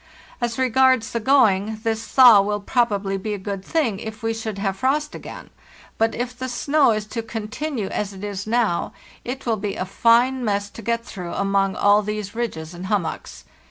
As 0.41 0.57
regards 0.57 1.11
the 1.11 1.19
going, 1.19 1.79
this 1.83 2.07
thaw 2.07 2.41
will 2.41 2.59
probably 2.59 3.17
be 3.17 3.35
a 3.35 3.37
good 3.37 3.63
thing 3.63 3.99
if 3.99 4.23
we 4.23 4.33
should 4.33 4.57
have 4.57 4.77
frost 4.77 5.13
again; 5.13 5.51
but 5.99 6.15
if 6.15 6.35
the 6.35 6.49
snow 6.49 6.89
is 6.89 7.05
to 7.05 7.21
continue 7.21 7.85
as 7.89 8.11
it 8.11 8.23
is 8.23 8.47
now, 8.47 8.93
it 9.23 9.45
will 9.45 9.57
be 9.57 9.75
a 9.75 9.85
fine 9.85 10.43
mess 10.43 10.71
to 10.71 10.81
get 10.81 11.05
through 11.05 11.33
among 11.35 11.75
all 11.75 12.01
these 12.01 12.33
ridges 12.33 12.73
and 12.73 12.87
hummocks. 12.87 13.43